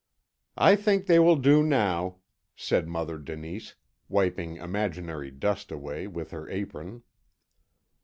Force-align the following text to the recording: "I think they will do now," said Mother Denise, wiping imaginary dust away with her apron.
"I 0.57 0.75
think 0.75 1.05
they 1.05 1.19
will 1.19 1.35
do 1.35 1.61
now," 1.61 2.15
said 2.55 2.87
Mother 2.87 3.19
Denise, 3.19 3.75
wiping 4.09 4.57
imaginary 4.57 5.29
dust 5.29 5.71
away 5.71 6.07
with 6.07 6.31
her 6.31 6.49
apron. 6.49 7.03